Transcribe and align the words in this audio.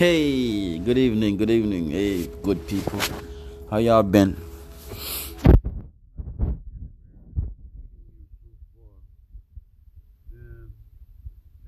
Hey, 0.00 0.80
good 0.80 0.96
evening, 0.96 1.36
good 1.36 1.52
evening. 1.52 1.92
Hey, 1.92 2.24
good 2.40 2.64
people. 2.64 2.96
How 3.68 3.76
y'all 3.76 4.00
been? 4.00 4.32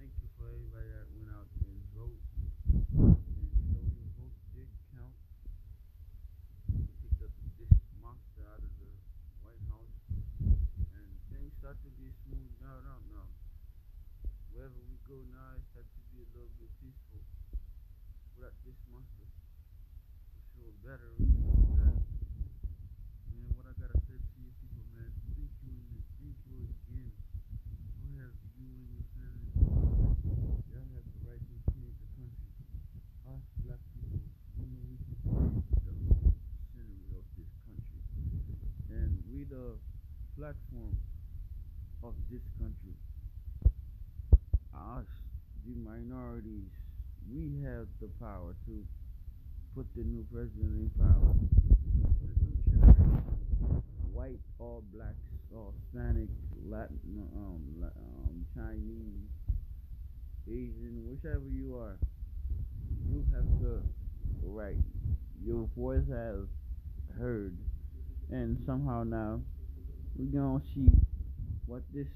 Thank 0.00 0.16
you 0.16 0.28
for 0.40 0.48
everybody 0.48 0.88
that 0.96 1.12
went 1.12 1.28
out 1.28 1.44
and 1.60 1.76
vote. 1.92 2.24
And 2.96 3.20
you 3.36 3.68
know 3.68 3.84
your 3.84 4.08
vote. 4.16 4.32
We 6.72 6.88
picked 7.04 7.20
up 7.20 7.36
this 7.60 7.68
monster 8.00 8.48
out 8.48 8.64
of 8.64 8.72
the 8.80 8.96
White 9.44 9.60
House. 9.68 9.92
And 10.40 11.04
things 11.28 11.52
start 11.60 11.76
to 11.84 11.92
be 12.00 12.08
smoothed 12.24 12.64
out 12.64 12.80
out 12.96 13.04
now. 13.12 13.28
Wherever 14.56 14.80
we 14.88 14.96
go 15.04 15.20
now, 15.28 15.52
it 15.52 15.68
starts 15.68 15.92
to 15.92 16.02
be 16.16 16.24
a 16.24 16.28
little 16.32 16.48
bit 16.56 16.72
peaceful. 16.80 17.20
This 18.42 18.74
monster. 18.90 19.22
We 20.34 20.42
feel 20.58 20.74
better. 20.82 21.14
What 23.54 23.70
I 23.70 23.74
gotta 23.78 23.94
say 24.02 24.18
to 24.18 24.34
you 24.42 24.50
people, 24.58 24.82
man, 24.98 25.14
thank 25.38 25.54
you 25.62 26.66
again. 26.90 27.14
You 28.02 28.18
your 28.18 29.06
family 29.14 29.54
Y'all 30.74 30.90
have 30.90 31.06
the 31.06 31.22
right 31.22 31.38
to 31.38 31.54
create 31.70 31.94
the 31.94 32.08
country. 32.18 32.50
Us 33.30 33.46
black 33.62 33.78
people, 33.94 34.26
know 34.58 34.90
we 34.90 34.98
can 34.98 35.22
create 35.22 35.62
the 35.86 35.94
of 37.14 37.22
this 37.38 37.46
country. 37.62 38.02
And 38.90 39.22
we 39.30 39.46
the 39.46 39.78
platform 40.34 40.98
of 42.02 42.18
this 42.26 42.42
country. 42.58 42.98
Us, 44.74 45.06
the 45.62 45.78
minorities, 45.78 46.81
we 47.30 47.62
have 47.64 47.86
the 48.00 48.08
power 48.20 48.54
to 48.66 48.84
put 49.74 49.86
the 49.94 50.02
new 50.02 50.24
president 50.32 50.74
in 50.76 50.90
power. 50.98 51.34
White 54.12 54.40
or 54.58 54.82
blacks 54.92 55.16
or 55.54 55.72
Hispanic, 55.92 56.28
Latin, 56.68 56.98
um, 57.36 57.84
um, 57.84 58.46
Chinese, 58.54 59.28
Asian, 60.48 61.04
whichever 61.06 61.48
you 61.48 61.76
are, 61.76 61.98
you 63.10 63.24
have 63.34 63.44
the 63.60 63.82
right. 64.42 64.76
Your 65.44 65.68
voice 65.76 66.08
has 66.08 66.46
heard, 67.18 67.56
and 68.30 68.58
somehow 68.64 69.04
now 69.04 69.40
we're 70.16 70.40
gonna 70.40 70.62
see 70.74 70.88
what 71.66 71.82
this 71.94 72.08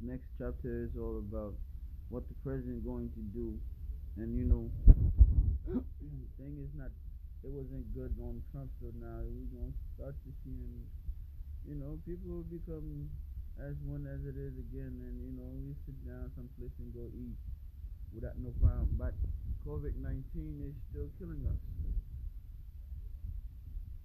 next 0.00 0.28
chapter 0.38 0.84
is 0.84 0.90
all 0.98 1.18
about. 1.18 1.54
What 2.08 2.26
the 2.28 2.34
president 2.42 2.84
going 2.84 3.10
to 3.10 3.20
do, 3.32 3.58
and 4.16 4.34
you 4.34 4.44
know, 4.44 4.66
the 5.66 5.78
thing 6.38 6.58
is 6.58 6.70
not. 6.74 6.90
It 7.40 7.48
wasn't 7.48 7.88
good 7.96 8.12
on 8.20 8.44
Trump, 8.52 8.68
so 8.84 8.92
now 9.00 9.24
we're 9.24 9.48
gonna 9.48 9.72
start 9.96 10.12
to 10.12 10.30
see, 10.44 10.84
you 11.64 11.72
know, 11.72 11.96
people 12.04 12.28
will 12.28 12.50
become 12.52 13.08
as 13.56 13.72
one 13.88 14.04
as 14.04 14.20
it 14.28 14.36
is 14.36 14.52
again, 14.60 14.92
and 15.00 15.16
you 15.24 15.32
know, 15.32 15.48
we 15.64 15.72
sit 15.88 15.96
down 16.04 16.28
someplace 16.36 16.72
and 16.80 16.92
go 16.92 17.08
eat 17.16 17.40
without 18.12 18.36
no 18.36 18.52
problem. 18.60 18.92
But 19.00 19.16
COVID 19.64 19.96
19 20.04 20.20
is 20.68 20.76
still 20.92 21.08
killing 21.16 21.48
us. 21.48 21.60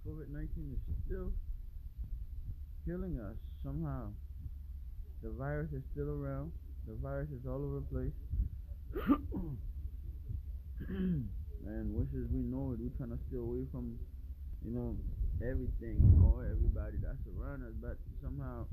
COVID 0.08 0.32
19 0.32 0.48
is 0.72 0.82
still 1.04 1.32
killing 2.86 3.20
us 3.20 3.36
somehow. 3.64 4.08
The 5.22 5.30
virus 5.30 5.72
is 5.72 5.82
still 5.92 6.08
around, 6.08 6.52
the 6.86 6.94
virus 6.94 7.28
is 7.30 7.44
all 7.44 7.60
over 7.60 7.84
the 7.84 7.88
place. 7.92 8.16
and 10.88 11.84
wishes 11.94 12.28
we 12.28 12.44
know 12.44 12.72
it, 12.72 12.78
we're 12.78 12.92
trying 13.00 13.16
to 13.16 13.20
stay 13.28 13.40
away 13.40 13.64
from, 13.72 13.96
you 14.64 14.72
know, 14.72 14.96
everything, 15.40 15.96
you 16.00 16.16
know, 16.20 16.44
everybody 16.44 17.00
that's 17.00 17.20
around 17.32 17.64
us. 17.64 17.72
But 17.80 17.96
somehow, 18.22 18.66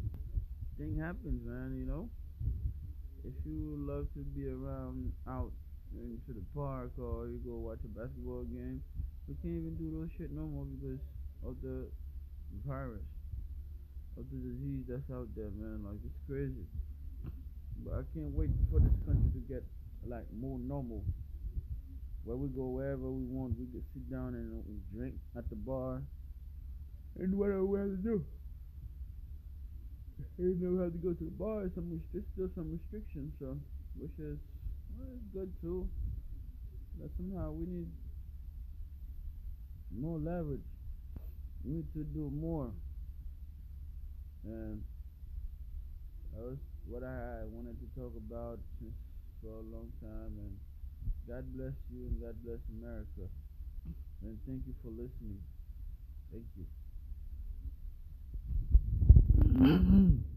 thing 0.77 0.99
happens, 0.99 1.39
man, 1.45 1.75
you 1.79 1.85
know. 1.85 2.09
If 3.23 3.33
you 3.47 3.79
love 3.79 4.11
to 4.19 4.21
be 4.35 4.51
around 4.51 5.13
out 5.27 5.51
into 5.95 6.35
the 6.35 6.43
park 6.51 6.91
or 6.99 7.31
you 7.31 7.39
go 7.45 7.55
watch 7.55 7.79
a 7.85 7.91
basketball 7.95 8.43
game, 8.51 8.83
we 9.27 9.35
can't 9.39 9.63
even 9.63 9.75
do 9.79 9.87
those 9.95 10.11
shit 10.17 10.31
no 10.31 10.43
more 10.43 10.67
because 10.67 10.99
of 11.47 11.55
the 11.63 11.87
virus, 12.67 13.07
of 14.19 14.27
the 14.27 14.39
disease 14.43 14.83
that's 14.91 15.07
out 15.07 15.31
there, 15.35 15.55
man. 15.55 15.87
Like 15.87 16.03
it's 16.03 16.19
crazy. 16.27 16.67
But 17.85 17.95
I 17.99 18.03
can't 18.11 18.35
wait 18.35 18.51
for 18.71 18.79
this 18.79 18.95
country 19.07 19.31
to 19.31 19.41
get 19.47 19.63
like 20.03 20.27
more 20.35 20.59
normal. 20.59 21.03
Where 22.23 22.37
we 22.37 22.47
go 22.47 22.67
wherever 22.67 23.11
we 23.11 23.25
want, 23.25 23.59
we 23.59 23.65
can 23.67 23.83
sit 23.93 24.09
down 24.09 24.33
and 24.33 24.63
uh, 24.63 24.95
drink 24.95 25.15
at 25.37 25.49
the 25.49 25.57
bar 25.57 26.01
and 27.19 27.37
whatever 27.37 27.65
we 27.65 27.79
have 27.79 27.89
to 27.89 27.97
do. 27.97 28.25
You 30.37 30.55
never 30.59 30.83
have 30.83 30.93
to 30.93 30.99
go 30.99 31.13
to 31.13 31.23
the 31.23 31.31
bar. 31.31 31.69
Some 31.75 31.91
rest- 31.91 32.09
there's 32.11 32.25
still 32.33 32.49
some 32.55 32.71
restrictions, 32.71 33.33
so 33.39 33.57
which 33.99 34.17
is 34.17 34.39
well, 34.97 35.19
good 35.33 35.51
too. 35.61 35.87
But 36.99 37.09
somehow 37.17 37.51
we 37.51 37.65
need 37.65 37.87
more 39.91 40.17
leverage. 40.17 40.65
We 41.63 41.75
need 41.75 41.93
to 41.93 42.03
do 42.03 42.31
more. 42.33 42.71
And 44.45 44.81
that 46.33 46.41
was 46.41 46.57
what 46.87 47.03
I 47.03 47.45
wanted 47.47 47.77
to 47.79 47.87
talk 47.99 48.13
about 48.17 48.59
for 49.41 49.53
a 49.59 49.61
long 49.61 49.91
time. 50.01 50.33
And 50.39 50.57
God 51.27 51.45
bless 51.55 51.73
you 51.91 52.07
and 52.07 52.21
God 52.21 52.35
bless 52.43 52.59
America. 52.79 53.29
And 54.23 54.37
thank 54.45 54.63
you 54.67 54.73
for 54.81 54.89
listening. 54.89 55.41
Thank 56.31 56.45
you. 56.57 56.65